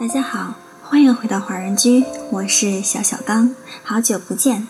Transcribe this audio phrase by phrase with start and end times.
[0.00, 4.66] 大家好，欢迎回到华人居，我是小小刚，好久不见。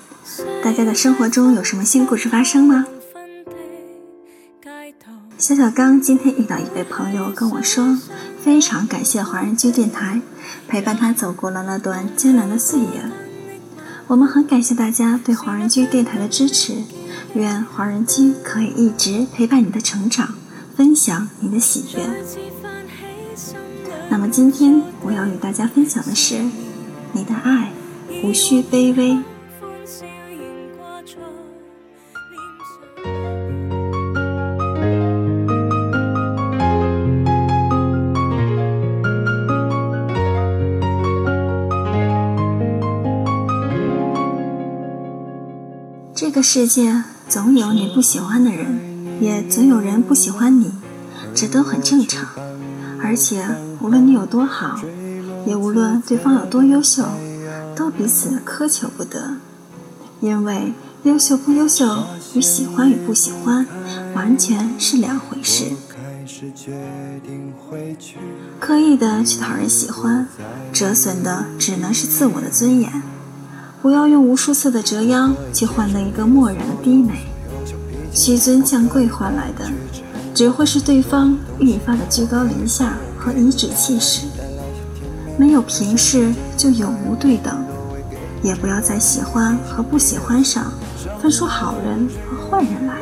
[0.61, 2.85] 大家的生活中有什么新故事发生吗？
[5.39, 7.97] 小小刚今天遇到一位朋友跟我说，
[8.43, 10.21] 非常感谢华人居电台
[10.67, 13.09] 陪伴他走过了那段艰难的岁月。
[14.09, 16.83] 我们很感谢大家对华人居电台的支持，
[17.35, 20.35] 愿华人居可以一直陪伴你的成长，
[20.77, 22.70] 分享你的喜悦。
[24.11, 26.43] 那么今天我要与大家分享的是，
[27.13, 27.71] 你的爱
[28.25, 29.17] 无需卑微。
[46.13, 50.73] 这个世界总有你不喜欢的人，也总有人不喜欢你，
[51.35, 52.29] 这都很正常，
[53.03, 53.45] 而且。
[53.83, 54.79] 无论你有多好，
[55.47, 57.03] 也无论对方有多优秀，
[57.75, 59.37] 都彼此苛求不得。
[60.21, 62.05] 因为优秀不优秀
[62.35, 63.67] 与喜欢与不喜欢
[64.15, 65.65] 完全是两回事。
[68.61, 70.29] 刻意的去讨人喜欢，
[70.75, 73.03] 折损的只能是自我的尊严。
[73.81, 77.15] 不要用无数次的折腰去换得一个漠然的低眉，
[78.13, 79.71] 屈尊降贵换来的，
[80.41, 82.97] 只会是对方愈发的居高临下。
[83.19, 84.23] 和颐指气使，
[85.37, 87.63] 没有平视就永无对等，
[88.43, 90.73] 也不要在喜欢和不喜欢上
[91.21, 92.95] 分出好人和坏人来。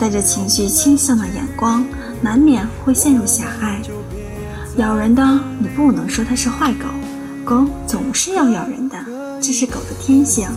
[0.00, 1.86] 带着情绪倾向的眼光，
[2.20, 3.80] 难免会陷入狭隘。
[4.76, 5.22] 咬人的，
[5.60, 6.86] 你不能说它是坏狗，
[7.44, 8.96] 狗总是要咬人的，
[9.40, 10.48] 这是狗的天性。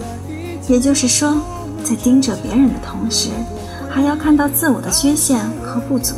[0.68, 1.40] 也就是说，
[1.84, 3.30] 在盯着别人的同时，
[3.98, 6.14] 还要看到自我的缺陷和不足。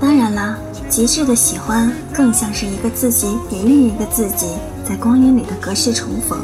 [0.00, 0.56] 当然了，
[0.88, 4.46] 极致的喜欢更像是一个自己与另一个自己
[4.88, 6.38] 在光阴里的隔世重逢，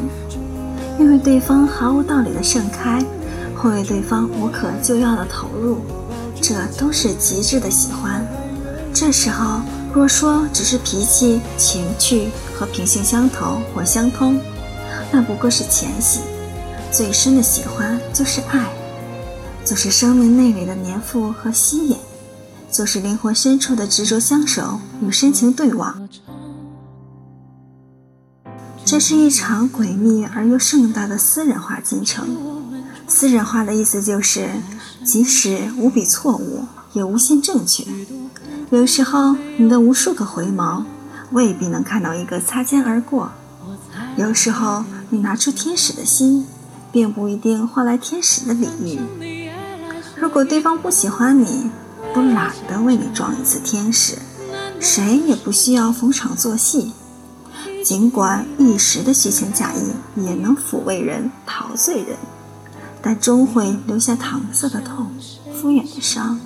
[0.98, 3.00] 因为对方毫无道理的盛开，
[3.54, 5.78] 或为对方无可救药的投入，
[6.42, 8.26] 这都是极致的喜欢。
[8.92, 9.60] 这时候
[9.92, 14.40] 若说只是脾气、情趣和品性相投或相通，
[15.12, 16.22] 那不过是浅喜。
[16.90, 18.72] 最深的喜欢就是爱，
[19.64, 21.97] 就是生命内里的粘附和吸引。
[22.70, 26.08] 就是灵魂深处的执着相守与深情对望，
[28.84, 32.36] 这是一场诡秘而又盛大的私人化进程。
[33.06, 34.48] 私人化的意思就是，
[35.04, 37.84] 即使无比错误，也无限正确。
[38.70, 40.84] 有时候，你的无数个回眸，
[41.31, 43.28] 未必能看到一个擦肩而过；
[44.16, 46.44] 有时候，你拿出天使的心，
[46.94, 49.50] 并不一定换来天使的礼遇。
[50.16, 51.69] 如果对方不喜欢你，
[52.15, 54.16] 都懒得为你装一次天使，
[54.78, 56.93] 谁也不需要逢场作戏。
[57.82, 62.16] 尽管一时的虚情假意也能抚慰人、陶醉人，
[63.03, 65.09] 但终会留下搪塞的痛、
[65.53, 66.38] 敷衍的伤。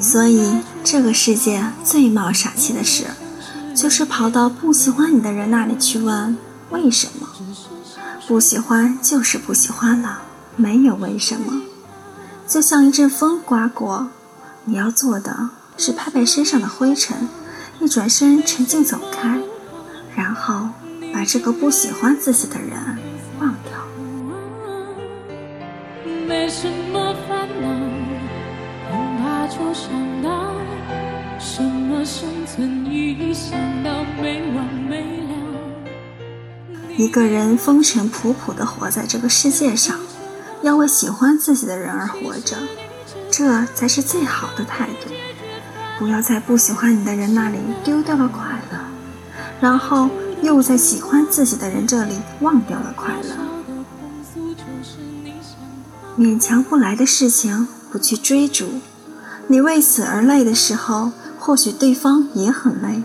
[0.00, 3.04] 所以，这个世界最冒傻气的事，
[3.72, 6.36] 就是跑到不喜欢你的人那里去问
[6.70, 7.28] 为什么。
[8.26, 10.22] 不喜欢就是不喜欢了，
[10.56, 11.62] 没有为什么。
[12.46, 14.08] 就像一阵风刮过，
[14.64, 17.28] 你要做的是拍拍身上的灰尘，
[17.80, 19.38] 一转身沉静走开，
[20.16, 20.68] 然后
[21.12, 22.98] 把这个不喜欢自己的人
[23.38, 23.78] 忘掉。
[26.26, 27.68] 没什么烦恼，
[28.90, 29.88] 恐怕就想
[30.22, 30.52] 到
[31.38, 33.56] 什么生存意义，想
[36.96, 39.98] 一个人风尘仆仆地活在这个世界上。
[40.62, 42.56] 要为喜欢自己的人而活着，
[43.30, 45.12] 这才是最好的态度。
[45.98, 48.78] 不要在不喜欢你的人那里丢掉了快乐，
[49.60, 50.08] 然后
[50.42, 53.36] 又在喜欢自己的人这里忘掉了快乐。
[56.18, 58.80] 勉强不来的事情不去追逐，
[59.46, 63.02] 你为此而累的时候，或许对方也很累。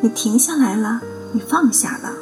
[0.00, 1.00] 你停下来了，
[1.32, 2.12] 你放下了，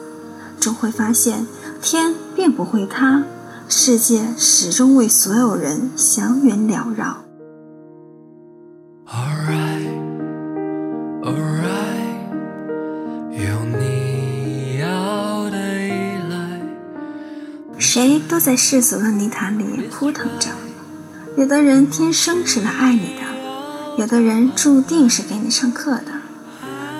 [0.66, 1.46] 终会发现
[1.80, 3.22] 天并不会塌。
[3.68, 7.22] 世界始终为所有人祥云缭绕。
[17.78, 20.48] 谁都在世俗的泥潭里扑腾着，
[21.36, 26.06] 有的人天生是来爱你的，有的人注定是给你上课的。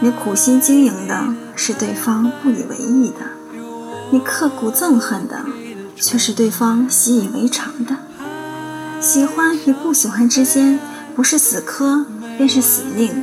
[0.00, 3.35] 你苦心经营的是对方不以为意的，
[4.10, 5.44] 你刻骨憎恨的。
[5.98, 7.96] 却是对方习以为常的。
[9.00, 10.78] 喜欢与不喜欢之间，
[11.14, 12.04] 不是死磕，
[12.36, 13.22] 便是死命。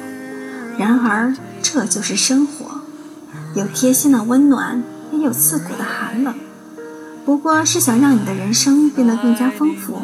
[0.76, 2.82] 然而，这就是生活，
[3.54, 4.82] 有贴心的温暖，
[5.12, 6.34] 也有刺骨的寒冷。
[7.24, 10.02] 不过是想让你的人生变得更加丰富，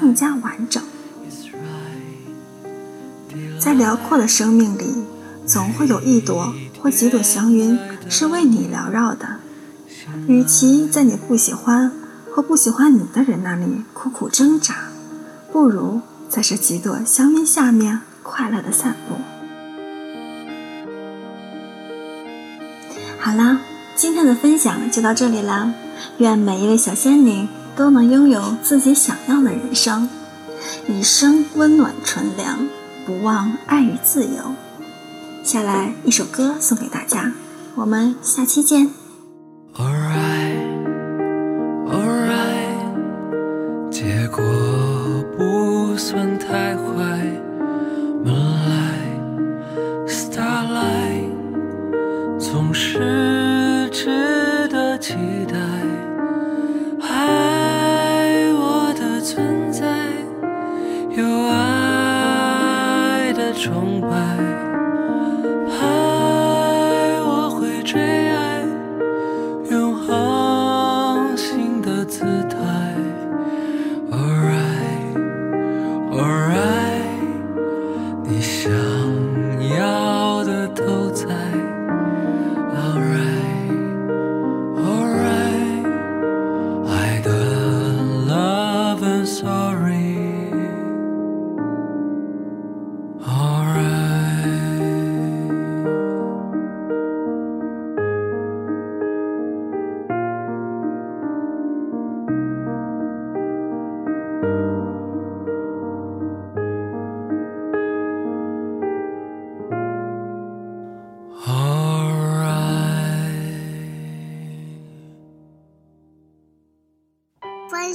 [0.00, 0.80] 更加完整。
[3.58, 5.04] 在辽阔的生命里，
[5.44, 7.76] 总会有一朵或几朵祥云
[8.08, 9.40] 是为你缭绕的。
[10.26, 11.90] 与其在你不喜欢
[12.34, 14.88] 或不喜欢你的人那里苦苦挣扎，
[15.52, 19.16] 不如在这几朵香云下面快乐的散步。
[23.18, 23.60] 好啦，
[23.96, 25.72] 今天的分享就到这里啦。
[26.18, 30.08] 愿每一位小仙女都能拥有自己想要的人生，
[30.88, 32.68] 一生温暖纯良，
[33.06, 34.54] 不忘爱与自由。
[35.42, 37.32] 下来一首歌送给大家，
[37.76, 39.03] 我们下期见。
[39.76, 40.86] Alright
[41.88, 42.94] alright
[43.90, 44.42] 结果
[45.36, 47.33] 不算太坏。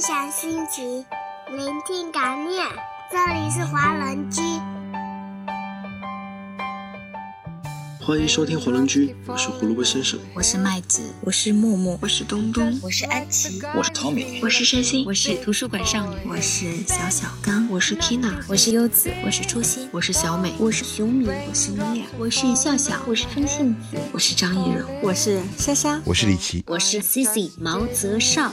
[0.00, 1.04] 享心情，
[1.56, 2.64] 聆听感念。
[3.10, 4.40] 这里是华人居。
[8.00, 28.52] 欢迎收听《火龙居》，我是胡萝卜先生，我是麦子，我是默默，我是东东，我是安琪，我是 Tommy，我是山心，我是图书馆少女，我是小小刚，我是 Tina，我是优子，我是初心，我是小美，我是熊米，我是米娅，我是笑笑，我是风信子，我是张艺柔，我是莎莎，我是李琦，我是 Cici 毛泽少。